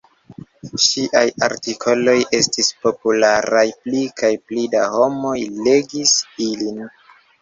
Ŝiaj 0.83 1.21
artikoloj 1.47 2.15
estis 2.37 2.69
popularaj, 2.85 3.63
pli 3.83 4.03
kaj 4.23 4.33
pli 4.49 4.67
da 4.73 4.89
homoj 4.97 5.37
legis 5.69 6.19
ilin. 6.49 6.83